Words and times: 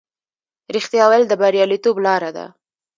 رښتیا 0.75 1.03
ویل 1.07 1.23
د 1.27 1.33
بریالیتوب 1.41 1.95
لاره 2.05 2.29
ده. 2.37 2.45